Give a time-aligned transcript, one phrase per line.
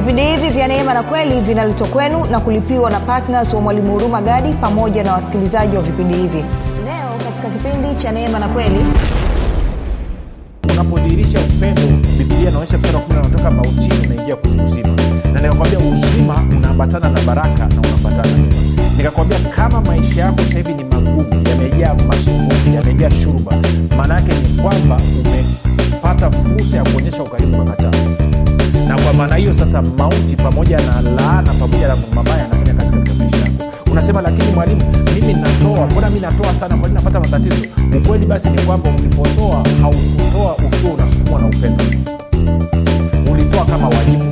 [0.00, 4.20] vipindi hivi vya neema na kweli vinaletwa kwenu na kulipiwa na ptns wa mwalimu huruma
[4.22, 6.36] gadi pamoja na wasikilizaji wa vipindi hivi.
[6.84, 8.84] Leo katika kipindi cha neema na kweli
[10.72, 11.82] unapodhihirisha upendo
[12.18, 13.18] bibilia inaonyesha wa kumi
[13.50, 14.88] mautini unaingia kwenye uzima.
[15.32, 18.38] Na nikakwambia uzima unaambatana na baraka na unaambatana
[18.96, 23.52] nikakwambia kama maisha yako sasa hivi ni magumu yamejaa masumbufu yamejaa shurba
[23.96, 27.90] maana yake ni kwamba umepata fursa ya kuonyesha ukarimu kwa kataa
[28.88, 33.14] na kwa maana hiyo sasa mauti pamoja na laana pamoja na mabaya yanafanya kazi katika
[33.14, 33.64] maisha yako.
[33.90, 34.82] Unasema lakini mwalimu
[35.14, 35.86] mimi natoa.
[35.86, 36.76] Mbona mi natoa sana?
[36.76, 37.54] Kwani napata matatizo?
[37.98, 41.84] Ukweli basi ni kwamba ulipotoa haukutoa ukiwa unasukumwa na upendo.
[43.32, 44.24] Ulitoa kama wajibu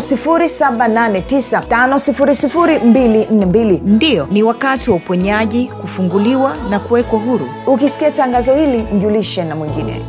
[1.30, 7.48] 7895242 ndiyo ni wakati wa uponyaji kufunguliwa na kuwekwa huru.
[7.66, 10.00] Ukisikia tangazo hili mjulishe na mwingine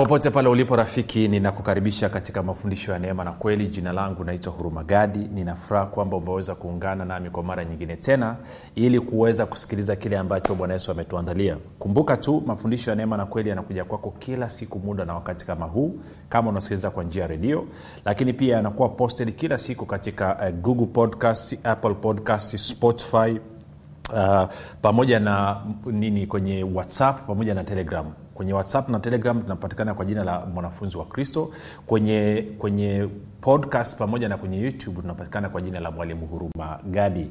[0.00, 3.66] popote pale ulipo rafiki ninakukaribisha katika mafundisho ya neema na kweli.
[3.66, 5.18] Jina langu naitwa huruma gadi.
[5.18, 8.36] Ninafuraha kwamba umeweza kuungana nami kwa mara nyingine tena
[8.74, 11.56] ili kuweza kusikiliza kile ambacho bwana yesu ametuandalia.
[11.78, 15.66] Kumbuka tu mafundisho ya neema na kweli yanakuja kwako kila siku muda na wakati kama
[15.66, 15.94] huu
[16.28, 17.64] kama unasikiliza kwa njia ya redio.
[18.04, 23.40] Lakini pia yanakuwa posted kila siku katika uh, google podcast apple podcast spotify
[24.12, 24.44] uh,
[24.82, 25.56] pamoja na
[25.86, 28.06] nini kwenye whatsapp pamoja na telegram
[28.40, 31.50] kwenye whatsapp na telegram tunapatikana kwa jina la mwanafunzi wa kristo.
[31.86, 33.08] Kwenye kwenye
[33.40, 37.30] podcast pamoja na kwenye youtube tunapatikana kwa jina la mwalimu huruma gadi.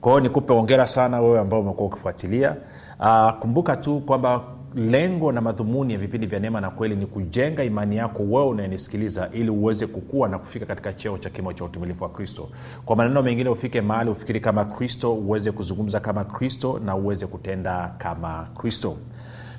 [0.00, 2.56] Kwa nikupe ongera sana wewe ambao umekuwa ukifuatilia.
[3.00, 4.40] Uh, kumbuka tu kwamba
[4.74, 9.28] lengo na madhumuni ya vipindi vya neema na kweli ni kujenga imani yako wewe unayenisikiliza
[9.32, 12.48] ili uweze kukua na kufika katika cheo cha kimo cha utumilifu wa kristo.
[12.84, 17.94] Kwa maneno mengine ufike mahali ufikiri kama kristo uweze kuzungumza kama kristo na uweze kutenda
[17.98, 18.96] kama kristo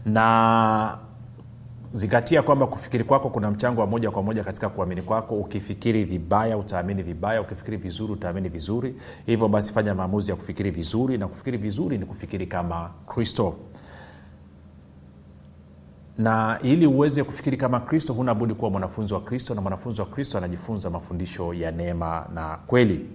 [0.05, 0.97] na
[1.93, 5.35] zingatia kwamba kufikiri kwako kuna mchango wa moja kwa moja katika kuamini kwako.
[5.35, 7.41] Ukifikiri vibaya utaamini vibaya.
[7.41, 8.95] Ukifikiri vizuri utaamini vizuri.
[9.25, 13.55] Hivyo basi fanya maamuzi ya kufikiri vizuri na kufikiri vizuri ni kufikiri kama kristo.
[16.17, 20.07] Na ili uweze kufikiri kama kristo huna budi kuwa mwanafunzi wa kristo na mwanafunzi wa
[20.07, 23.05] kristo anajifunza mafundisho ya neema na kweli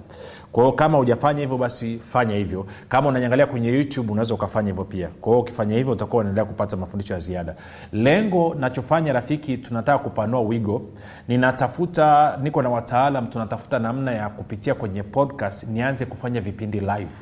[0.51, 2.65] Kwa hiyo kama hujafanya hivyo basi fanya hivyo.
[2.89, 5.07] Kama unanyangalia kwenye youtube unaweza ukafanya hivyo pia.
[5.21, 7.55] Kwa hiyo ukifanya hivyo utakuwa unaendelea kupata mafundisho ya ziada.
[7.91, 10.81] Lengo nachofanya rafiki tunataka kupanua wigo.
[11.27, 17.13] Ninatafuta niko na wataalam tunatafuta namna ya kupitia kwenye podcast nianze kufanya vipindi live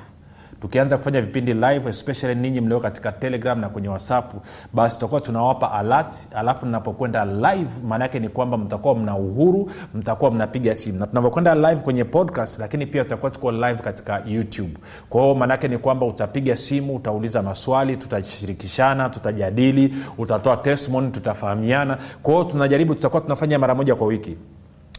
[0.61, 4.33] tukianza kufanya vipindi live especially ninyi mlio katika telegram na kwenye whatsapp
[4.73, 10.31] basi tutakuwa tunawapa alert alafu napokwenda live maana yake ni kwamba mtakuwa mna uhuru mtakuwa
[10.31, 10.99] mnapiga simu.
[10.99, 14.71] Na tunavyokwenda live kwenye podcast lakini pia tutakuwa tuko live katika youtube.
[15.09, 21.97] Kwa maanaake ni kwamba utapiga simu utauliza maswali tutashirikishana tutajadili utatoa testimony tutafahamiana.
[22.23, 24.37] Kwa hiyo tunajaribu tutakuwa tunafanya mara moja kwa wiki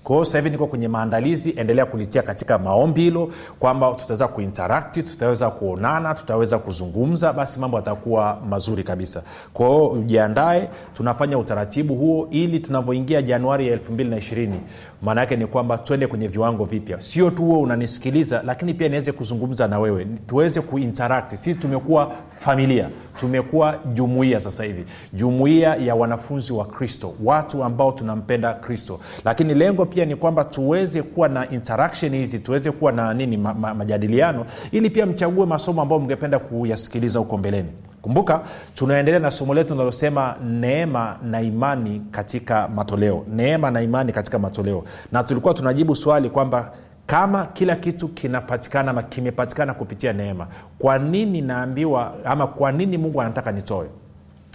[0.07, 5.51] kwa hiyo hivi niko kwenye maandalizi endelea kulitia katika maombi hilo kwamba tutaweza kuinterakti tutaweza
[5.51, 9.23] kuonana tutaweza kuzungumza basi mambo yatakuwa mazuri kabisa.
[9.53, 9.89] Kwa hiyo
[10.95, 14.51] tunafanya utaratibu huo ili tunavyoingia januari ya 220
[15.03, 17.01] maana yake ni kwamba twende kwenye viwango vipya.
[17.01, 20.07] Sio tu huo unanisikiliza lakini pia niweze kuzungumza na wewe.
[20.27, 21.31] Tuweze kuinteract.
[21.35, 22.89] Sisi tumekuwa familia.
[23.21, 24.85] Tumekuwa jumuia sasa hivi.
[25.13, 27.15] Jumuia ya wanafunzi wa kristo.
[27.25, 29.01] Watu ambao tunampenda kristo.
[29.25, 33.55] Lakini lengo pia ni kwamba tuweze kuwa na interaction hizi tuweze kuwa na nini ma,
[33.55, 37.69] ma, majadiliano ili pia mchague masomo ambayo mngependa kuyasikiliza huko mbeleni
[38.07, 38.41] kumbuka
[38.75, 43.25] tunaendelea na somo letu linalosema neema na imani katika matoleo.
[43.35, 44.85] Neema na imani katika matoleo.
[45.13, 46.73] Na tulikuwa tunajibu swali kwamba
[47.07, 50.47] kama kila kitu kinapatikana ama kimepatikana kupitia neema
[50.79, 53.87] kwa nini naambiwa ama kwa nini mungu anataka nitoe?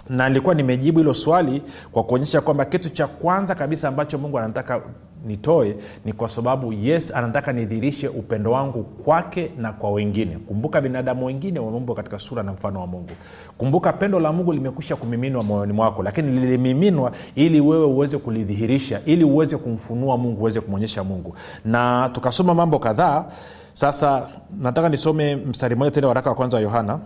[0.08, 1.62] Na nilikuwa nimejibu hilo swali
[1.92, 4.80] kwa kuonyesha kwamba kitu cha kwanza kabisa ambacho mungu anataka
[5.26, 10.38] nitoe ni kwa sababu yes anataka nidhirishe upendo wangu kwake na kwa wengine.
[10.38, 13.10] Kumbuka binadamu wengine wameumbwa katika sura na mfano wa mungu.
[13.58, 19.24] Kumbuka pendo la mungu limekwisha kumiminwa moyoni mwako lakini lilimiminwa ili wewe uweze kulidhihirisha ili
[19.24, 21.34] uweze kumfunua mungu uweze kumwonyesha mungu.
[21.64, 23.24] Na tukasoma mambo kadhaa.
[23.72, 24.28] Sasa
[24.60, 26.98] nataka nisome mstari mmoja tena waraka wa kwanza wa yohana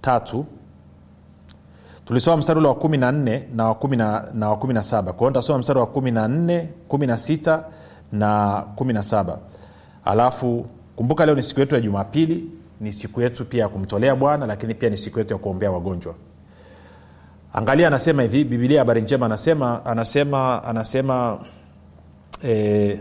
[0.00, 0.46] tatu
[2.08, 5.12] tulisoma mstari ule wa kumi na nne na wa kumi na wa kumi na saba.
[5.12, 7.64] Kwa hiyo nitasoma mstari wa kumi na nne kumi na sita
[8.12, 9.38] na kumi na saba.
[10.04, 10.66] Alafu
[10.96, 12.44] kumbuka leo ni siku yetu ya jumapili
[12.80, 16.14] ni siku yetu pia ya kumtolea bwana lakini pia ni siku yetu ya kuombea wagonjwa.
[17.52, 21.38] Angalia anasema hivi bibilia habari njema anasema anasema anasema
[22.44, 23.00] e,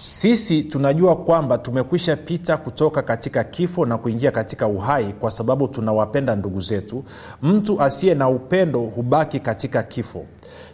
[0.00, 6.36] sisi tunajua kwamba tumekwisha pita kutoka katika kifo na kuingia katika uhai kwa sababu tunawapenda
[6.36, 7.04] ndugu zetu.
[7.42, 10.24] Mtu asiye na upendo hubaki katika kifo.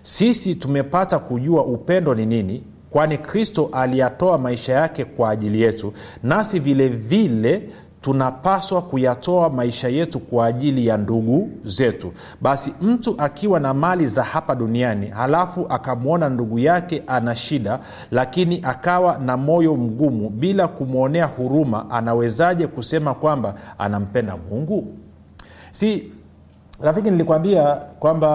[0.02, 5.92] Sisi tumepata kujua upendo ni nini kwani kristo aliyatoa maisha yake kwa ajili yetu
[6.22, 7.68] nasi vile vile
[8.04, 12.12] tunapaswa kuyatoa maisha yetu kwa ajili ya ndugu zetu.
[12.40, 17.78] Basi mtu akiwa na mali za hapa duniani halafu akamwona ndugu yake ana shida
[18.10, 24.86] lakini akawa na moyo mgumu bila kumwonea huruma anawezaje kusema kwamba anampenda mungu?
[25.72, 26.12] Si
[26.82, 28.30] rafiki nilikwambia kwamba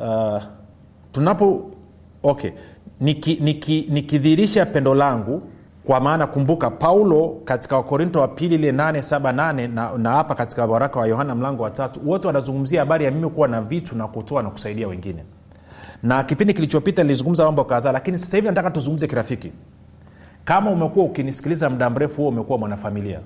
[0.00, 0.42] uh, uh,
[1.12, 1.70] tunapo
[2.22, 2.50] okay
[3.00, 3.44] nikidhirisha
[4.64, 5.42] niki, niki pendo langu
[5.86, 11.00] kwa maana kumbuka paulo katika wakorinto wa pili ile 878 na, na hapa katika waraka
[11.00, 14.42] wa yohana mlango wa tatu wote wanazungumzia habari ya mimi kuwa na vitu na kutoa
[14.42, 15.24] na kusaidia wengine.
[16.02, 19.52] Na kipindi kilichopita nilizungumza mambo kadhaa lakini sasa hivi nataka tuzungumze kirafiki.
[20.44, 23.20] Kama umekuwa ukinisikiliza muda mrefu huo umekuwa mwanafamilia.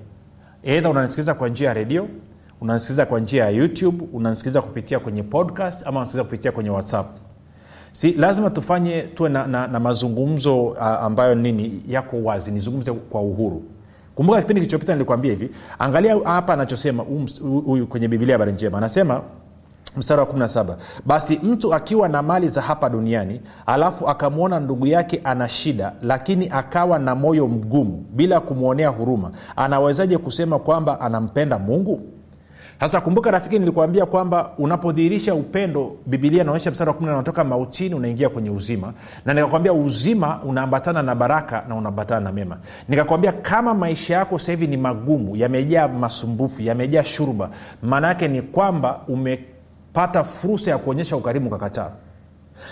[0.63, 2.07] Eidha unanisikiliza kwa njia ya redio
[2.61, 7.07] unanisikiliza kwa njia ya youtube unanisikiliza kupitia kwenye podcast ama unasikiliza kupitia kwenye whatsapp
[7.91, 13.21] si lazima tufanye tuwe na, na, na mazungumzo uh, ambayo nini yako wazi nizungumze kwa
[13.21, 13.63] uhuru.
[14.15, 15.49] Kumbuka kipindi kilichopita nilikwambia hivi
[15.79, 17.03] angalia hapa anachosema
[17.65, 18.77] huyu kwenye bibilia habari njema.
[18.77, 19.21] Anasema
[19.97, 20.75] mstari wa 17
[21.05, 26.49] basi mtu akiwa na mali za hapa duniani alafu akamwona ndugu yake ana shida lakini
[26.49, 32.01] akawa na moyo mgumu bila kumwonea huruma anawezaje kusema kwamba anampenda mungu
[32.79, 38.29] sasa kumbuka rafiki nilikuambia kwamba unapodhihirisha upendo bibilia inaonyesha msara wa kumi unatoka mautini unaingia
[38.29, 38.93] kwenye uzima.
[39.25, 42.57] Na nikakwambia uzima unaambatana na baraka na unaambatana na mema.
[42.87, 47.49] Nikakwambia kama maisha yako sasa hivi ni magumu yamejaa masumbufu yamejaa shurba
[47.83, 51.89] maana yake ni kwamba umepata fursa ya kuonyesha ukarimu ukakataa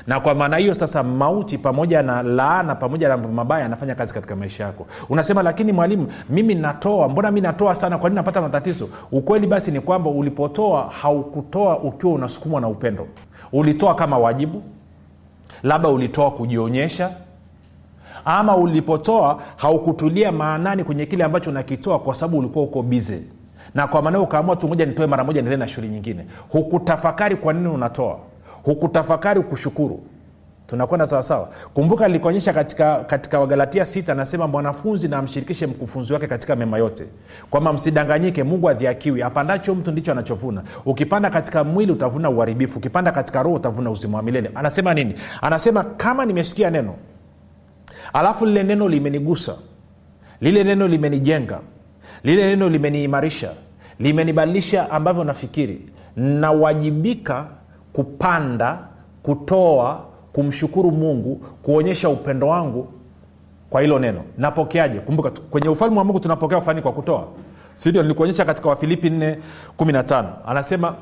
[0.07, 4.35] na kwa maana hiyo sasa mauti pamoja na laana pamoja na mabaya anafanya kazi katika
[4.35, 4.87] maisha yako.
[5.09, 7.97] Unasema lakini mwalimu mimi natoa mbona mi natoa sana?
[7.97, 8.89] Kwa nini napata matatizo?
[9.11, 13.07] Ukweli basi ni kwamba ulipotoa haukutoa ukiwa unasukumwa na upendo.
[13.51, 14.63] Ulitoa kama wajibu
[15.63, 17.11] labda ulitoa kujionyesha
[18.25, 23.21] ama ulipotoa haukutulia maanani kwenye kile ambacho unakitoa kwa sababu ulikuwa uko bize
[23.75, 26.25] na kwa maana ukaamua tu moja nitoe mara moja niendelee na shughuli nyingine.
[26.49, 28.17] Hukutafakari kwa nini unatoa
[28.67, 29.99] hukutafakari kushukuru.
[30.67, 36.55] Tunakwenda sawasawa kumbuka likuonyesha katika, katika wagalatia 6 anasema mwanafunzi na amshirikishe mkufunzi wake katika
[36.55, 37.05] mema yote.
[37.49, 40.63] Kwamba msidanganyike mungu adhiakiwi apandacho mtu ndicho anachovuna.
[40.85, 42.79] Ukipanda katika mwili utavuna uharibifu.
[42.79, 44.51] Ukipanda katika roho utavuna uzima wa milele.
[44.55, 45.13] Anasema nini?
[45.41, 46.95] Anasema kama nimesikia neno
[48.13, 49.55] alafu lile neno limenigusa
[50.41, 51.59] lile neno limenijenga
[52.23, 53.51] lile neno limeniimarisha
[53.99, 55.81] limenibadilisha ambavyo nafikiri
[56.15, 57.47] nawajibika
[57.97, 58.79] kupanda
[59.23, 60.01] kutoa
[60.33, 62.87] kumshukuru mungu kuonyesha upendo wangu
[63.69, 64.21] kwa hilo neno.
[64.37, 64.99] Napokeaje?
[64.99, 67.27] Kumbuka kwenye ufalme wa mungu tunapokea ufani kwa kutoa.
[67.75, 70.95] Sindio nilikuonyesha katika wafilipi 415 anasema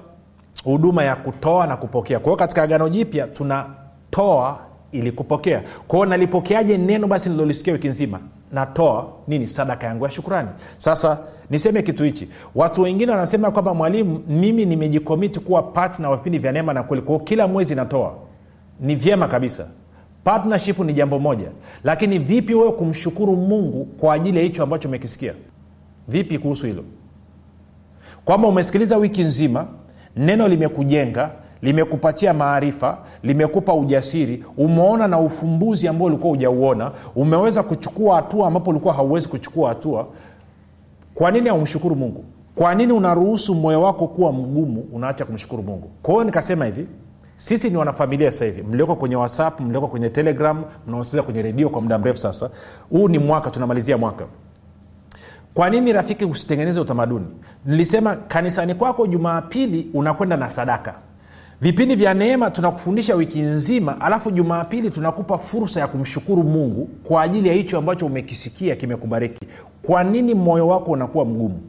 [0.63, 2.19] huduma ya kutoa na kupokea.
[2.19, 4.57] Kwa hiyo katika agano jipya tunatoa
[4.91, 5.63] ili kupokea.
[5.87, 8.19] Kwao nalipokeaje neno basi nilolisikia wiki nzima
[8.51, 9.47] natoa nini?
[9.47, 10.49] Sadaka yangu ya shukrani.
[10.77, 11.17] Sasa
[11.49, 12.29] niseme kitu hichi.
[12.55, 17.03] Watu wengine wanasema kwamba mwalimu mimi nimejikomiti kuwa patna wa vipindi vya neema na kweli.
[17.03, 18.13] Kwao kila mwezi natoa.
[18.79, 19.67] Ni vyema kabisa.
[20.23, 21.47] Partnership ni jambo moja.
[21.83, 25.33] Lakini vipi wewe kumshukuru mungu kwa ajili ya hicho ambacho umekisikia?
[26.07, 26.83] Vipi kuhusu hilo?
[28.25, 29.67] Kwamba umesikiliza wiki nzima
[30.15, 31.31] neno limekujenga
[31.61, 34.43] limekupatia maarifa limekupa ujasiri.
[34.57, 36.91] Umeona na ufumbuzi ambao ulikuwa hujauona.
[37.15, 40.07] Umeweza kuchukua hatua ambapo ulikuwa hauwezi kuchukua hatua.
[41.15, 42.23] Kwa nini haumshukuru mungu?
[42.55, 45.89] Kwa nini unaruhusu moyo wako kuwa mgumu unaacha kumshukuru mungu?
[46.03, 46.87] Kwa hiyo nikasema hivi
[47.37, 48.63] sisi ni wanafamilia sasa hivi.
[48.63, 52.49] Mlioko kwenye whatsapp mlioko kwenye telegram mnaosikiza kwenye redio kwa muda mrefu sasa.
[52.89, 54.25] Huu ni mwaka tunamalizia mwaka.
[55.53, 57.25] Kwa nini rafiki usitengeneze utamaduni?
[57.65, 60.93] Nilisema kanisani kwako jumapili unakwenda na sadaka
[61.61, 67.49] vipindi vya neema tunakufundisha wiki nzima alafu jumapili tunakupa fursa ya kumshukuru mungu kwa ajili
[67.49, 69.47] ya hicho ambacho umekisikia kimekubariki.
[69.81, 71.59] Kwa nini moyo wako unakuwa mgumu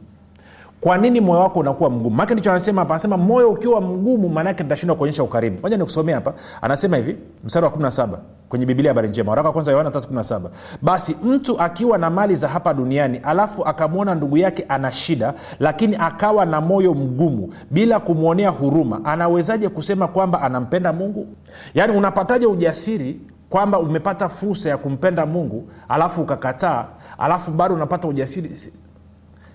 [0.81, 2.15] kwa nini moyo wako unakuwa mgumu?
[2.15, 6.33] Maake ndicho anasema hapa anasema moyo ukiwa mgumu maanaake nitashindwa kuonyesha ukarimu moja nikusomea hapa.
[6.61, 8.07] Anasema hivi mstari wa 17
[8.49, 9.29] kwenye biblia habari njema.
[9.31, 10.41] Waraka wa kwanza yohana 317
[10.81, 15.95] basi mtu akiwa na mali za hapa duniani alafu akamwona ndugu yake ana shida lakini
[15.99, 21.27] akawa na moyo mgumu bila kumwonea huruma anawezaje kusema kwamba anampenda mungu?
[21.73, 26.85] Yaani unapataje ujasiri kwamba umepata fursa ya kumpenda mungu alafu ukakataa
[27.17, 28.49] alafu bado unapata ujasiri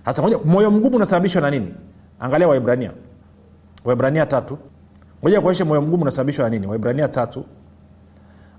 [0.04, 1.74] sasa moja moyo mgumu unasababishwa na nini?
[2.20, 2.90] Angalia waibrania
[3.84, 4.58] waibrania tatu.
[5.22, 6.66] Moja kuonyesha moyo mgumu unasababishwa na nini?
[6.66, 7.44] Waibrania tatu.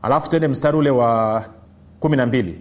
[0.01, 1.43] Alafu tuende mstari ule wa
[1.99, 2.59] kumi na mbili.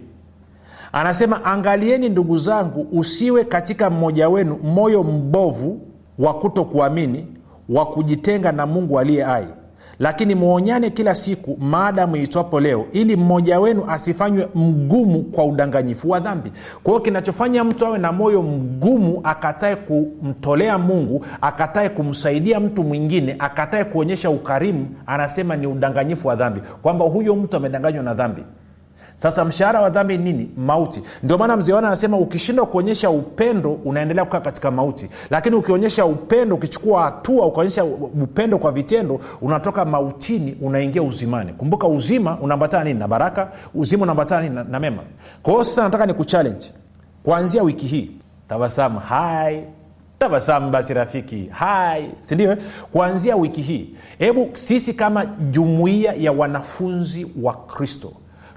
[0.91, 5.81] Anasema angalieni ndugu zangu usiwe katika mmoja wenu moyo mbovu
[6.19, 7.27] wa kuto kuamini
[7.69, 9.47] wa kujitenga na mungu aliye hai
[10.03, 16.19] lakini mwonyane kila siku maadamu itwapo leo ili mmoja wenu asifanywe mgumu kwa udanganyifu wa
[16.19, 16.51] dhambi.
[16.83, 23.35] Kwa hiyo kinachofanya mtu awe na moyo mgumu akatae kumtolea mungu akatae kumsaidia mtu mwingine
[23.39, 26.61] akatae kuonyesha ukarimu anasema ni udanganyifu wa dhambi.
[26.81, 28.41] Kwamba huyo mtu amedanganywa na dhambi
[29.23, 30.49] sasa mshahara wa dhambi ni nini?
[30.57, 31.01] Mauti.
[31.23, 35.09] Ndio maana mzee wana anasema ukishindwa kuonyesha upendo unaendelea kukaa katika mauti.
[35.29, 41.53] Lakini ukionyesha upendo ukichukua hatua ukaonyesha upendo kwa vitendo unatoka mautini unaingia uzimani.
[41.53, 42.99] Kumbuka uzima unaambatana nini?
[42.99, 43.47] Na baraka.
[43.75, 44.55] Uzima unaambatana nini?
[44.55, 45.03] Na, na mema.
[45.43, 46.71] Kwa hiyo sasa nataka ni kuchallenge.
[47.23, 48.11] Kuanzia wiki hii
[48.47, 48.99] tabasamu.
[48.99, 49.63] Hai.
[50.19, 51.47] Tabasamu basi rafiki.
[51.51, 52.11] Hai.
[52.19, 52.57] Sindio eh?
[52.91, 53.89] kuanzia wiki hii
[54.19, 58.11] hebu sisi kama jumuiya ya wanafunzi wa kristo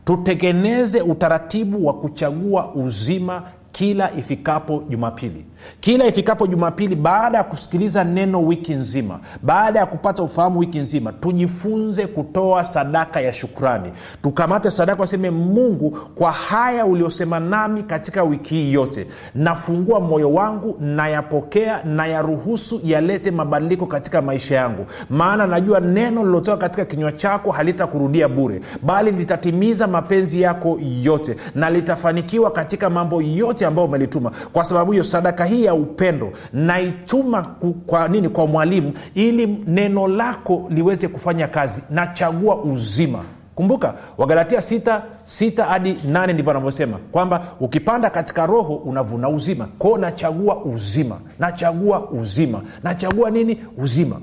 [0.06, 5.44] tutengeneze utaratibu wa kuchagua uzima kila ifikapo jumapili
[5.80, 11.12] kila ifikapo jumapili baada ya kusikiliza neno wiki nzima baada ya kupata ufahamu wiki nzima
[11.12, 13.92] tujifunze kutoa sadaka ya shukrani.
[14.22, 19.06] Tukamate sadaka waseme mungu kwa haya uliosema nami katika wiki hii yote.
[19.34, 24.86] Nafungua moyo wangu nayapokea nayaruhusu yalete mabadiliko katika maisha yangu.
[25.10, 31.70] Maana najua neno lilotoka katika kinywa chako halitakurudia bure bali litatimiza mapenzi yako yote na
[31.70, 34.30] litafanikiwa katika mambo yote ambayo umelituma.
[34.52, 37.42] Kwa sababu hiyo sadaka hii ya upendo naituma
[37.86, 41.82] kwa nini kwa mwalimu ili neno lako liweze kufanya kazi.
[41.90, 43.24] Nachagua uzima.
[43.54, 49.68] Kumbuka wagalatia 6 6 hadi 8 ndivyo anavyosema kwamba ukipanda katika roho unavuna uzima.
[49.78, 51.18] Kwao nachagua uzima.
[51.38, 52.62] Nachagua uzima.
[52.82, 53.58] Nachagua nini?
[53.78, 54.20] Uzima.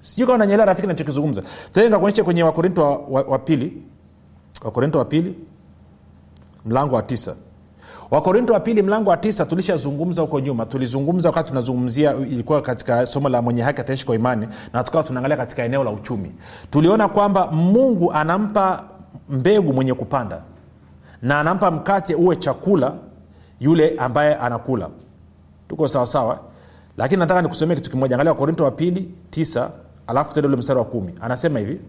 [0.00, 3.82] Sijui kama nanyelea rafiki nachokizungumza tenga kuonyesha kwenye wakorinto wa, wa, wa pili.
[4.64, 5.34] Wakorinto wa pili
[6.66, 7.34] mlango wa tisa
[8.14, 10.66] wakorinto wa pili mlango wa tisa tulishazungumza huko nyuma.
[10.66, 15.36] Tulizungumza wakati tunazungumzia ilikuwa katika somo la mwenye haki ataishi kwa imani na tukawa tunaangalia
[15.36, 16.32] katika eneo la uchumi.
[16.70, 18.84] Tuliona kwamba mungu anampa
[19.28, 20.40] mbegu mwenye kupanda
[21.22, 22.92] na anampa mkate uwe chakula
[23.60, 24.88] yule ambaye anakula.
[25.68, 26.38] Tuko sawasawa
[26.96, 28.14] lakini nataka nikusomea kitu kimoja.
[28.16, 29.70] Angalia wakorinto wa pili tisa
[30.06, 31.14] alafu tende ule mstari wa kumi.
[31.20, 31.80] Anasema hivi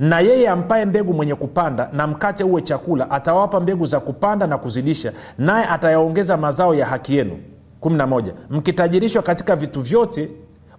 [0.00, 4.58] na yeye ampaye mbegu mwenye kupanda na mkate uwe chakula atawapa mbegu za kupanda na
[4.58, 7.38] kuzidisha naye atayaongeza mazao ya haki yenu.
[7.82, 10.28] 11 mkitajirishwa katika vitu vyote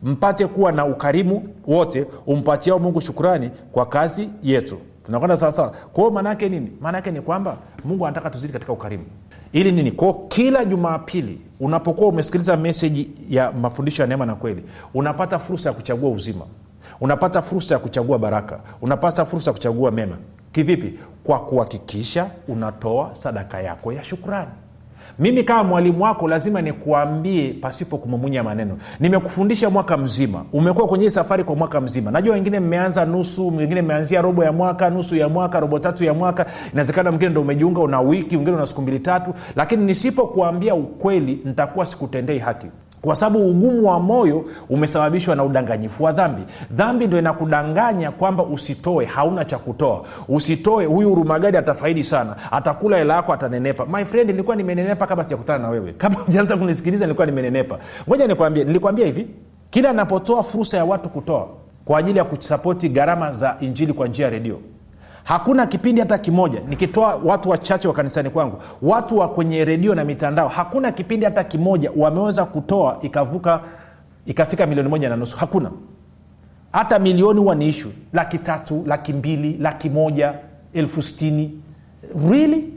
[0.04, 4.78] mpate kuwa na ukarimu wote umpatiao mungu shukurani kwa kazi yetu.
[5.06, 6.72] Tunakwenda sawasawa kwao maanaake nini?
[6.82, 9.04] Maanaake ni kwamba mungu anataka tuzidi katika ukarimu.
[9.54, 9.92] Ili nini?
[9.92, 15.76] Kwao kila jumapili unapokuwa umesikiliza meseji ya mafundisho ya neema na kweli unapata fursa ya
[15.76, 16.46] kuchagua uzima
[17.02, 18.60] unapata fursa ya kuchagua baraka.
[18.82, 20.16] Unapata fursa ya kuchagua mema.
[20.52, 21.00] Kivipi?
[21.24, 24.52] Kwa kuhakikisha unatoa sadaka yako ya shukrani.
[25.20, 28.78] Mimi kama mwalimu wako lazima nikuambie pasipo kumumunya maneno.
[29.00, 30.46] Nimekufundisha mwaka mzima.
[30.54, 32.12] Umekuwa kwenye hii safari kwa mwaka mzima.
[32.12, 36.14] Najua wengine mmeanza nusu wengine mmeanzia robo ya mwaka nusu ya mwaka robo tatu ya
[36.14, 36.46] mwaka.
[36.72, 39.34] Inawezekana mwingine ndo umejiunga una wiki wengine una siku mbili tatu.
[39.56, 42.68] Lakini nisipokuambia ukweli nitakuwa sikutendei haki
[43.04, 46.42] kwa sababu ugumu wa moyo umesababishwa na udanganyifu wa dhambi.
[46.72, 50.04] Dhambi ndo inakudanganya kwamba usitoe hauna cha kutoa.
[50.28, 52.36] Usitoe huyu urumagadi atafaidi sana.
[52.52, 53.86] Atakula hela yako atanenepa.
[53.86, 55.94] My friend nilikuwa nimenenepa kabla sijakutana na wewe.
[55.94, 57.78] Kama ujaanza kunisikiliza nilikuwa nimenenepa.
[58.10, 59.28] Ngoja nikwambie nilikwambia hivi.
[59.70, 61.48] Kila napotoa fursa ya watu kutoa
[61.86, 64.60] kwa ajili ya kusapoti gharama za injili kwa njia ya redio
[65.24, 70.06] hakuna kipindi hata kimoja nikitoa watu wachache wa kanisani kwangu watu wa kwenye redio na
[70.06, 73.60] mitandao hakuna kipindi hata kimoja wameweza kutoa ikavuka
[74.26, 75.38] ikafika milioni moja na nusu.
[75.38, 75.72] Hakuna.
[76.72, 80.34] Hata milioni huwa ni ishu laki tatu laki mbili laki moja
[80.74, 81.62] elfu stini
[82.30, 82.74] really?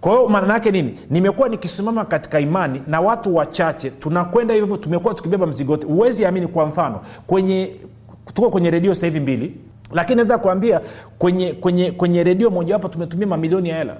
[0.00, 0.98] Kwa hiyo maana yake nini?
[1.10, 5.86] Nimekuwa nikisimama katika imani na watu wachache tunakwenda hivyo tumekuwa tukibeba mzigo wote.
[5.86, 7.70] Huwezi amini kwa mfano kwenye
[8.34, 9.56] tuko kwenye redio hivi mbili
[9.92, 10.80] lakini naweza kuambia
[11.18, 13.96] kwenye kwenye kwenye redio mojawapo tumetumia mamilioni ya hela.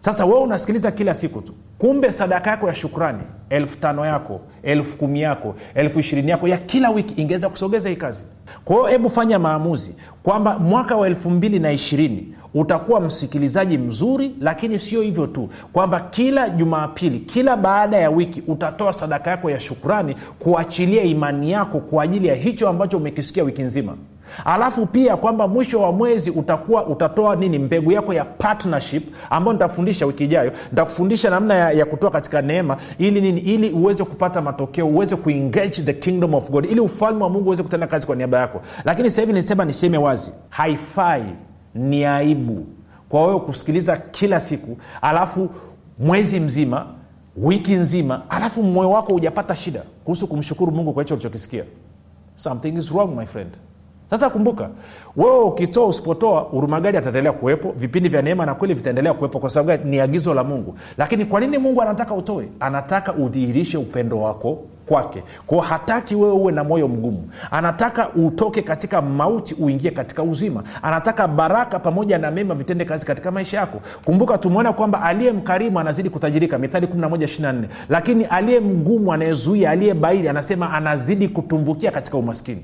[0.00, 1.52] Sasa wewe unasikiliza kila siku tu.
[1.78, 6.56] Kumbe sadaka yako ya shukrani elfu tano yako elfu kumi yako elfu ishirini yako ya
[6.58, 8.26] kila wiki ingeweza kusogeza hii kazi.
[8.64, 14.34] Kwa hiyo hebu fanya maamuzi kwamba mwaka wa elfu mbili na ishirini utakuwa msikilizaji mzuri
[14.40, 19.60] lakini sio hivyo tu kwamba kila jumapili kila baada ya wiki utatoa sadaka yako ya
[19.60, 23.96] shukrani kuachilia imani yako kwa ajili ya hicho ambacho umekisikia wiki nzima
[24.44, 30.06] alafu pia kwamba mwisho wa mwezi utakuwa utatoa nini mbegu yako ya partnership ambayo nitafundisha
[30.06, 30.52] wiki ijayo.
[30.70, 35.82] Nitakufundisha namna ya, ya kutoa katika neema ili nini ili uweze kupata matokeo uweze kuengage
[35.82, 38.60] the kingdom of god ili ufalme wa mungu uweze kutenda kazi kwa niaba yako.
[38.84, 41.24] Lakini sasa hivi nisema niseme wazi haifai
[41.74, 42.66] ni aibu
[43.08, 45.48] kwa wewe kusikiliza kila siku alafu
[45.98, 46.86] mwezi mzima
[47.36, 51.64] wiki nzima alafu moyo wako hujapata shida kuhusu kumshukuru mungu kwa hicho ulichokisikia.
[52.34, 53.50] Something is wrong my friend
[54.10, 54.68] sasa kumbuka
[55.16, 57.72] wewe ukitoa usipotoa urumagadi ataendelea kuwepo?
[57.76, 60.74] Vipindi vya neema na kweli vitaendelea kuwepo kwa sababu ni agizo la mungu.
[60.98, 62.48] Lakini kwa nini mungu anataka utoe?
[62.60, 65.22] Anataka udhihirishe upendo wako kwake.
[65.46, 67.30] Kwao hataki wewe uwe na moyo mgumu.
[67.50, 70.62] Anataka utoke katika mauti uingie katika uzima.
[70.82, 73.80] Anataka baraka pamoja na mema vitende kazi katika maisha yako.
[74.04, 76.58] Kumbuka tumeona kwamba aliye mkarimu anazidi kutajirika.
[76.58, 77.54] Mithali 1124
[77.88, 82.60] lakini aliye mgumu anayezuia aliye baili anasema anazidi kutumbukia katika umaskini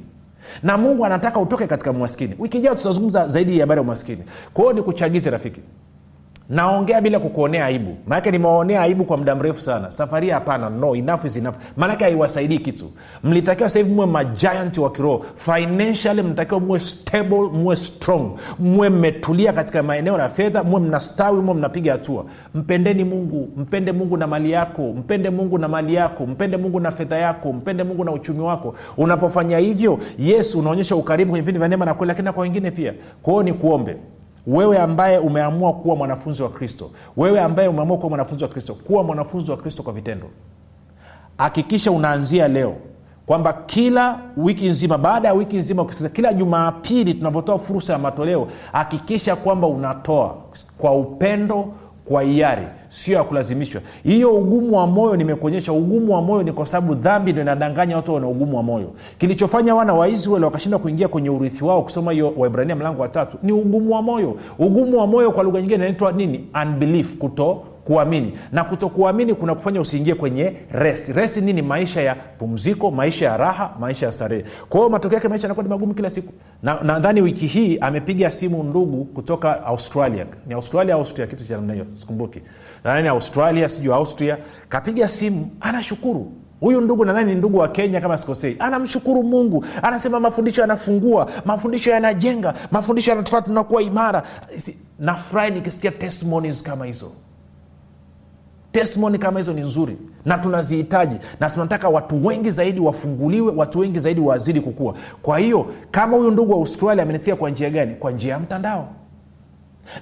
[0.63, 2.35] na mungu anataka utoke katika umaskini.
[2.39, 4.23] Wiki ijao tutazungumza zaidi habari ya umaskini.
[4.55, 5.61] Kwa hiyo ni kuchagize rafiki
[6.49, 7.97] naongea bila kukuonea aibu.
[8.07, 9.91] Maanake nimewaonea aibu kwa muda mrefu sana.
[9.91, 10.71] Safari hapana.
[10.71, 11.55] No enough is enough.
[11.77, 12.91] Maanake haiwasaidii kitu.
[13.25, 15.25] Mlitakiwa sahivi muwe majianti wa kiroho.
[15.35, 18.31] Financially mlitakiwa muwe stable muwe strong.
[18.59, 22.25] Muwe mmetulia katika maeneo ya fedha muwe mnastawi muwe mnapiga hatua.
[22.55, 23.49] Mpendeni mungu.
[23.57, 24.83] Mpende mungu na mali yako.
[24.83, 26.27] Mpende mungu na mali yako.
[26.27, 27.53] Mpende mungu na fedha yako.
[27.53, 28.75] Mpende mungu na uchumi wako.
[28.97, 32.71] Unapofanya hivyo yes unaonyesha ukaribu kwenye vipindi vya neema na kweli lakini na kwa wengine
[32.71, 32.95] pia.
[33.23, 33.97] Kwa hiyo ni kuombe
[34.47, 39.03] wewe ambaye umeamua kuwa mwanafunzi wa kristo wewe ambaye umeamua kuwa mwanafunzi wa kristo kuwa
[39.03, 40.27] mwanafunzi wa kristo kwa vitendo
[41.39, 42.75] hakikisha unaanzia leo
[43.27, 49.37] kwamba kila wiki nzima baada ya wiki nzima kila jumapili tunavyotoa fursa ya matoleo hakikisha
[49.37, 50.35] kwamba unatoa
[50.79, 51.73] kwa upendo
[52.05, 53.81] kwa hiari sio ya kulazimishwa.
[54.05, 55.73] Hiyo ugumu wa moyo nimekuonyesha.
[55.73, 58.91] Ugumu wa moyo ni kwa sababu dhambi ndo inadanganya watu wana ugumu wa moyo.
[59.19, 63.39] Kilichofanya wana wa israeli wakashindwa kuingia kwenye urithi wao kusoma hiyo waibrania mlango wa tatu
[63.43, 64.37] ni ugumu wa moyo.
[64.59, 66.45] Ugumu wa moyo kwa lugha nyingine inaitwa nini?
[66.63, 68.39] Unbelief kuto kuamini.
[68.53, 71.09] Na kutokuamini kuna kufanya usiingie kwenye rest.
[71.09, 74.45] Rest nini maisha ya pumziko maisha ya raha maisha ya starehe.
[74.69, 76.33] Kwa matokeo yake maisha yanakuwa ni magumu kila siku.
[76.63, 80.27] Na wiki hii amepiga simu ndugu kutoka australia.
[80.47, 81.27] Ni australia austria?
[81.27, 81.87] Kitu cha namna hiyo.
[82.01, 82.41] Sikumbuki.
[82.85, 84.39] Nadhani australia sijui austria.
[84.69, 86.33] Kapiga simu anashukuru.
[86.61, 88.57] Huyu ndugu nadhani ni ndugu wa kenya kama sikosei.
[88.59, 89.65] Anamshukuru mungu.
[89.83, 94.23] Anasema mafundisho yanafungua mafundisho yanajenga mafundisho yanatufaa tunakuwa imara.
[94.99, 97.13] Nafurahi nikisikia testimonies kama hizo
[98.75, 104.01] testimoni kama hizo ni nzuri na tunazihitaji na tunataka watu wengi zaidi wafunguliwe watu wengi
[104.01, 104.95] zaidi wazidi kukua.
[105.23, 107.95] Kwa hiyo kama huyu ndugu wa australia amenisikia kwa njia gani?
[107.95, 108.89] Kwa njia ya mtandao.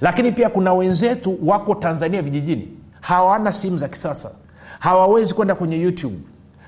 [0.01, 2.67] Lakini pia kuna wenzetu wako tanzania vijijini
[3.01, 4.31] hawana simu za kisasa
[4.79, 6.15] hawawezi kwenda kwenye youtube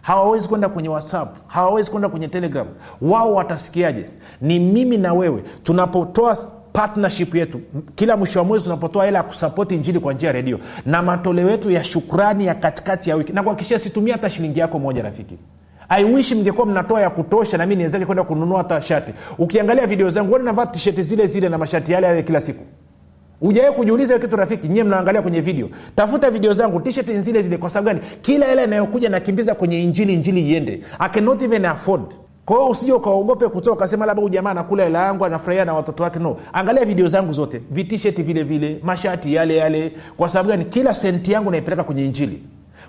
[0.01, 2.67] hawawezi kwenda kwenye whatsapp hawawezi kwenda kwenye telegram.
[3.01, 4.05] Wao watasikiaje?
[4.41, 5.43] Ni mimi na wewe.
[5.63, 6.37] Tunapotoa
[6.75, 7.61] partnership yetu.
[7.95, 10.59] Kila mwisho wa mwezi unapotoa hela ya kusapoti injili kwa njia ya redio.
[10.85, 13.33] Na matoleo yetu ya shukrani ya katikati ya wiki.
[13.33, 15.37] Na kuhakikishia situmia hata shilingi yako moja rafiki.
[15.89, 19.13] Aiwishi mngekuwa mnatoa ya kutosha nami niwezake kwenda kununua hata shati.
[19.37, 22.63] Ukiangalia video zangu navaa tisheti zile zile na mashati yale yale kila siku.
[23.41, 24.67] Ujawai kujiuliza hiyo kitu rafiki?
[24.67, 25.69] Nyie mnaangalia kwenye video.
[25.95, 27.57] Tafuta video zangu t-shirt zile zile.
[27.57, 27.99] Kwa sababu gani?
[28.21, 30.81] Kila hela inayokuja nakimbiza kwenye injili injili iende.
[30.99, 32.01] I cannot even afford
[32.45, 36.19] kwa hiyo usije ukaogope kutoka ukasema labda ujamaa anakula hela yangu anafurahia na watoto wake.
[36.19, 36.37] No.
[36.53, 37.61] Angalia video zangu zote.
[37.71, 39.91] Vitisheti vile vile mashati yale yale.
[40.17, 40.65] Kwa sababu gani?
[40.65, 42.43] Kila senti yangu naipeleka kwenye injili.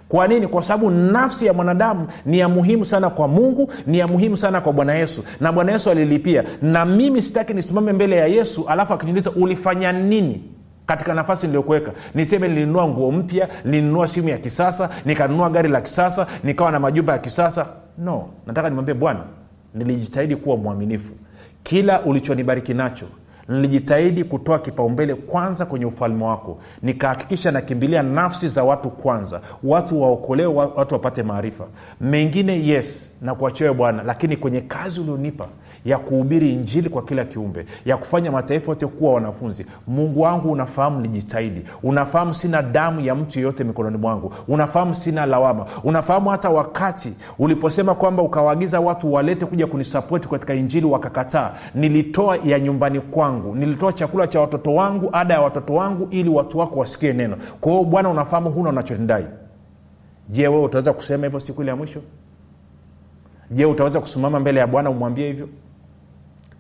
[0.09, 0.47] Kwa nini?
[0.47, 4.61] Kwa sababu nafsi ya mwanadamu ni ya muhimu sana kwa mungu ni ya muhimu sana
[4.61, 5.25] kwa bwana yesu.
[5.41, 6.45] Na bwana yesu alilipia.
[6.63, 10.43] Na mimi sitaki nisimame mbele ya yesu alafu akiniuliza ulifanya nini
[10.87, 11.93] katika nafasi niliyokuweka?
[12.15, 17.13] Niseme nilinunua nguo mpya nilinunua simu ya kisasa nikanunua gari la kisasa nikawa na majumba
[17.13, 17.67] ya kisasa.
[17.99, 18.29] No.
[18.47, 19.21] Nataka nimwambie bwana
[19.75, 21.13] nilijitahidi kuwa mwaminifu.
[21.63, 23.07] Kila ulichonibariki nacho
[23.49, 26.59] nilijitahidi kutoa kipaumbele kwanza kwenye ufalme wako.
[26.83, 31.67] Nikahakikisha nakimbilia nafsi za watu kwanza watu waokolewe watu wapate maarifa.
[32.01, 35.49] Mengine yes na kuachiwe bwana lakini kwenye kazi ulionipa
[35.87, 39.67] ya kuhubiri injili kwa kila kiumbe ya kufanya mataifa yote kuwa wanafunzi.
[39.87, 41.63] Mungu wangu unafahamu nijitahidi.
[41.83, 44.33] Unafahamu sina damu ya mtu yeyote mikononi mwangu.
[44.49, 45.67] Unafahamu sina lawama.
[45.85, 51.53] Unafahamu hata wakati uliposema kwamba ukawaagiza watu walete kuja kunisapoti katika injili wakakataa.
[51.75, 53.55] Nilitoa ya nyumbani kwangu.
[53.55, 57.37] Nilitoa chakula cha watoto wangu ada ya watoto wangu ili watu wako wasikie neno.
[57.61, 59.25] Kwa hiyo bwana unafahamu huna unachotendai
[60.29, 62.01] je wewe utaweza kusema hivyo siku ile ya mwisho?
[63.51, 65.49] Je utaweza kusimama mbele ya bwana umwambie hivyo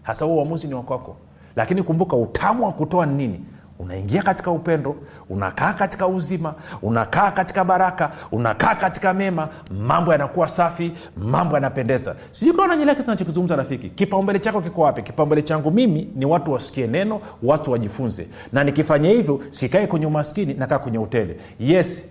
[0.06, 1.16] hasa huo uamuzi ni wakwako
[1.56, 3.40] lakini kumbuka utamu wa kutoa ni nini?
[3.78, 4.96] Unaingia katika upendo
[5.30, 12.16] unakaa katika uzima unakaa katika baraka unakaa katika mema mambo yanakuwa safi mambo yanapendeza.
[12.30, 13.88] Sijui kawa nanyelea kitu nachokizungumza rafiki.
[13.90, 15.02] Kipaumbele chako kiko wapi?
[15.02, 18.28] Kipaumbele changu mimi ni watu wasikie neno watu wajifunze.
[18.52, 21.36] Na nikifanya hivyo sikae kwenye umaskini nakaa kwenye hoteli.
[21.60, 22.08] Yes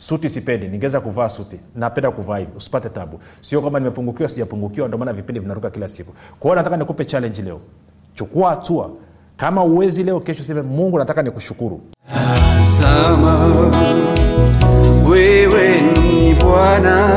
[0.00, 0.68] suti sipendi.
[0.68, 1.60] Ningeweza kuvaa suti.
[1.76, 3.20] Napenda kuvaa hivi usipate tabu.
[3.40, 6.12] Sio kwamba nimepungukiwa sijapungukiwa ndio maana vipindi vinaruka kila siku.
[6.38, 7.60] Kwa hiyo nataka nikupe challenge leo.
[8.14, 8.90] Chukua hatua.
[9.36, 11.80] Kama uwezi leo kesho seme mungu nataka nikushukuru.
[15.10, 17.08] Wewe ni Bwana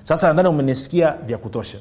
[0.03, 1.79] Sasa nadhani umenisikia vya kutosha.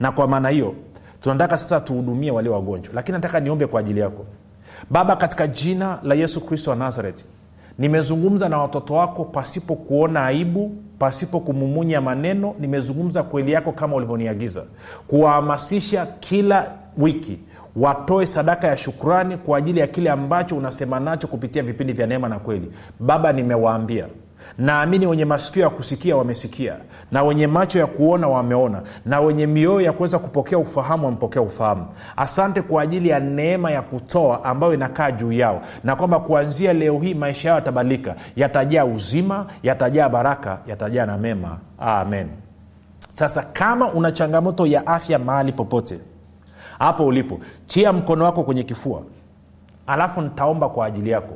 [0.00, 0.74] Na kwa maana hiyo
[1.20, 2.94] tunataka sasa tuhudumie walio wagonjwa.
[2.94, 4.26] Lakini nataka niombe kwa ajili yako.
[4.90, 7.24] Baba katika jina la yesu kristo wa nazareti
[7.80, 12.54] nimezungumza na watoto wako pasipo kuona aibu pasipo kumumunya maneno.
[12.60, 14.64] Nimezungumza kweli yako kama ulivyoniagiza.
[15.06, 17.38] Kuwahamasisha kila wiki
[17.76, 22.28] watoe sadaka ya shukrani kwa ajili ya kile ambacho unasema nacho kupitia vipindi vya neema
[22.28, 22.70] na kweli.
[23.00, 24.06] Baba nimewaambia
[24.58, 26.76] naamini wenye masikio ya kusikia wamesikia
[27.12, 31.86] na wenye macho ya kuona wameona na wenye mioyo ya kuweza kupokea ufahamu wamepokea ufahamu.
[32.16, 36.98] Asante kwa ajili ya neema ya kutoa ambayo inakaa juu yao na kwamba kuanzia leo
[36.98, 38.14] hii maisha yao yatabadilika.
[38.36, 41.58] Yatajaa uzima yatajaa baraka yatajaa na mema.
[41.78, 42.28] Amen.
[43.14, 45.98] Sasa kama una changamoto ya afya mahali popote
[46.78, 49.02] hapo ulipo chia mkono wako kwenye kifua.
[49.86, 51.34] Alafu nitaomba kwa ajili yako.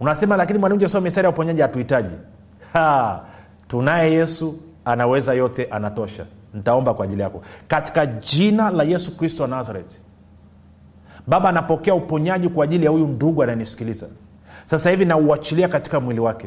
[0.00, 2.14] Unasema lakini mwalimu jasoma misari ya uponyaji hatuhitaji
[3.68, 6.26] Tunaye yesu anaweza yote anatosha.
[6.54, 7.42] Nitaomba kwa ajili yako.
[7.68, 9.96] Katika jina la yesu kristo wa nazareti
[11.26, 14.06] baba anapokea uponyaji kwa ajili ya huyu ndugu ananisikiliza
[14.64, 16.46] sasa hivi nauachilia katika mwili wake.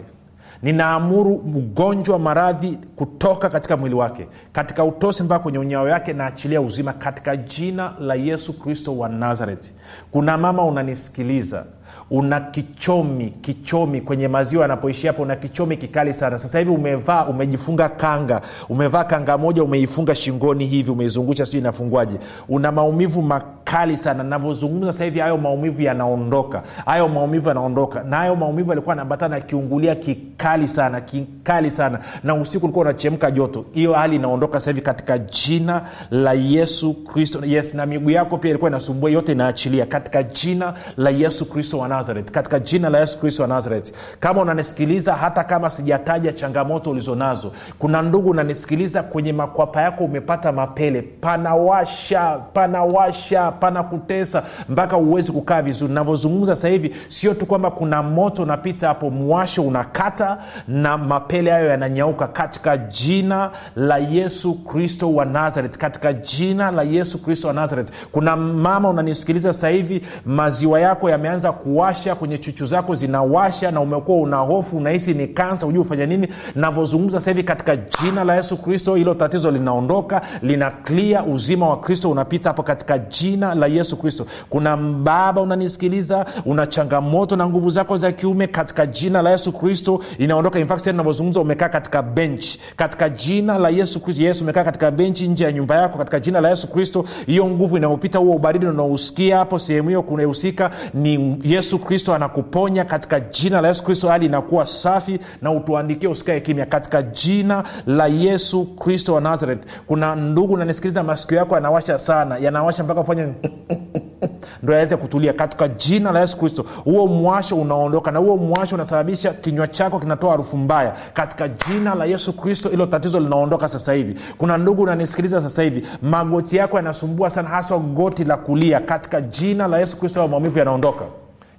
[0.63, 4.27] Ninaamuru mgonjwa maradhi kutoka katika mwili wake.
[4.53, 9.73] Katika utosi mpaka kwenye unyao yake naachilia uzima katika jina la yesu kristo wa nazareti
[10.11, 11.65] kuna mama unanisikiliza
[12.11, 16.39] una kichomi kichomi kwenye maziwa yanapoishia hapo una kichomi kikali sana.
[16.39, 22.17] Sasa hivi umevaa umejifunga kanga umevaa kanga moja umeifunga shingoni hivi umeizungusha sijui inafungwaje.
[22.49, 24.23] Una maumivu makali sana.
[24.23, 29.41] Navyozungumza sasa hivi hayo maumivu yanaondoka hayo maumivu yanaondoka na hayo maumivu yalikuwa anaambatana na
[29.41, 31.99] kiungulia kikali sana kikali sana.
[32.23, 33.65] Na usiku ulikuwa unachemka joto.
[33.73, 37.45] Hiyo hali inaondoka sasa hivi katika jina la yesu kristo.
[37.45, 39.85] Yes na miguu yako pia ilikuwa inasumbua yote inaachilia.
[39.85, 43.93] Katika jina la yesu kristo wa nazareth katika jina la yesu kristo wa nazareth.
[44.19, 51.01] Kama unanisikiliza hata kama sijataja changamoto ulizonazo kuna ndugu unanisikiliza kwenye makwapa yako umepata mapele.
[51.01, 55.93] Panawasha panawasha pana kutesa mpaka uwezi kukaa vizuri.
[55.93, 60.37] Navyozungumza hivi sio tu kwamba kuna moto unapita hapo mwasho unakata
[60.67, 62.27] na mapele hayo yananyauka.
[62.27, 68.35] Katika jina la yesu kristo wa nazareth katika jina la yesu kristo wa nazareth kuna
[68.35, 74.37] mama unanisikiliza sasa hivi maziwa yako yameanza kuwasha kwenye chuchu zako zinawasha na umekuwa una
[74.37, 76.27] hofu unahisi ni kansa hujui ufanya nini.
[76.55, 82.11] Navyozungumza hivi katika jina la yesu kristo hilo tatizo linaondoka lina klia uzima wa kristo
[82.11, 84.25] unapita hapo katika jina la yesu kristo.
[84.49, 89.99] Kuna mbaba unanisikiliza una changamoto na nguvu zako za kiume katika jina la yesu kristo
[90.17, 90.59] inaondoka.
[90.59, 94.91] In fact, sasa navyozungumza umekaa katika benchi katika jina la yesu kristo yesu umekaa katika
[94.91, 98.65] benchi nje ya nyumba yako katika jina la yesu kristo hiyo nguvu inayopita huo ubaridi
[98.65, 104.25] unaousikia hapo sehemu hiyo kunahusika ni yesu kristo anakuponya katika jina la yesu kristo hali
[104.25, 106.65] inakuwa safi na utuandikie usikae kimya.
[106.65, 112.83] Katika jina la yesu kristo wa nazareth kuna ndugu nanisikiliza masikio yako yanawasha sana yanawasha
[112.83, 113.27] mpaka ufanye
[114.63, 115.33] ndo yaweze kutulia.
[115.33, 120.31] Katika jina la yesu kristo huo mwasho unaondoka na huo mwasho unasababisha kinywa chako kinatoa
[120.31, 120.93] harufu mbaya.
[121.13, 124.19] Katika jina la yesu kristo ilo tatizo linaondoka sasa hivi.
[124.37, 128.79] Kuna ndugu unanisikiliza sasa hivi magoti yako yanasumbua sana haswa goti la kulia.
[128.79, 131.05] Katika jina la yesu kristo maumivu yanaondoka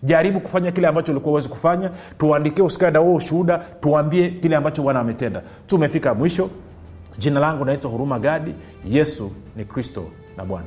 [0.02, 1.90] jaribu kufanya kile ambacho ulikuwa uwezi kufanya.
[2.18, 3.58] Tuandikie usikae huo ushuhuda.
[3.58, 5.42] Tuambie kile ambacho bwana ametenda.
[5.66, 6.50] Tumefika mwisho.
[7.18, 8.54] Jina langu naitwa huruma gadi.
[8.84, 10.04] Yesu ni kristo
[10.37, 10.66] na bwana